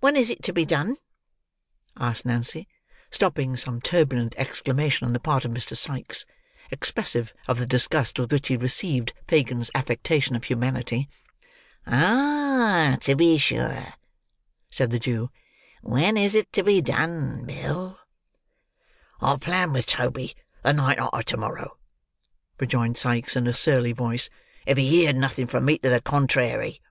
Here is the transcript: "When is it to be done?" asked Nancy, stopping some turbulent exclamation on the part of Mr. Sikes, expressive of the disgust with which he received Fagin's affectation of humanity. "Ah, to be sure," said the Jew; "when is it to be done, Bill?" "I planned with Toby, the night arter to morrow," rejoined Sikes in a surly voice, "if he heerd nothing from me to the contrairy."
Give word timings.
"When 0.00 0.16
is 0.16 0.28
it 0.28 0.42
to 0.42 0.52
be 0.52 0.66
done?" 0.66 0.98
asked 1.96 2.26
Nancy, 2.26 2.68
stopping 3.10 3.56
some 3.56 3.80
turbulent 3.80 4.34
exclamation 4.36 5.06
on 5.06 5.14
the 5.14 5.18
part 5.18 5.46
of 5.46 5.50
Mr. 5.50 5.74
Sikes, 5.74 6.26
expressive 6.70 7.32
of 7.48 7.58
the 7.58 7.64
disgust 7.64 8.18
with 8.20 8.30
which 8.30 8.48
he 8.48 8.56
received 8.58 9.14
Fagin's 9.26 9.70
affectation 9.74 10.36
of 10.36 10.44
humanity. 10.44 11.08
"Ah, 11.86 12.98
to 13.00 13.14
be 13.16 13.38
sure," 13.38 13.82
said 14.68 14.90
the 14.90 14.98
Jew; 14.98 15.30
"when 15.80 16.18
is 16.18 16.34
it 16.34 16.52
to 16.52 16.62
be 16.62 16.82
done, 16.82 17.46
Bill?" 17.46 17.98
"I 19.22 19.36
planned 19.38 19.72
with 19.72 19.86
Toby, 19.86 20.34
the 20.64 20.74
night 20.74 20.98
arter 20.98 21.22
to 21.22 21.36
morrow," 21.38 21.78
rejoined 22.60 22.98
Sikes 22.98 23.36
in 23.36 23.46
a 23.46 23.54
surly 23.54 23.92
voice, 23.92 24.28
"if 24.66 24.76
he 24.76 24.86
heerd 25.02 25.16
nothing 25.16 25.46
from 25.46 25.64
me 25.64 25.78
to 25.78 25.88
the 25.88 26.02
contrairy." 26.02 26.82